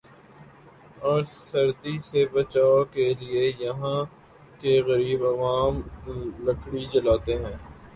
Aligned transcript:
اور 1.01 1.21
سردی 1.25 1.95
سے 2.03 2.25
بچائو 2.33 2.83
کے 2.93 3.05
لئے 3.19 3.45
یہاں 3.59 3.99
کے 4.61 4.73
غریب 4.87 5.25
عوام 5.27 5.73
لکڑی 6.45 6.85
جلاتے 6.93 7.33
ہیں۔ 7.37 7.55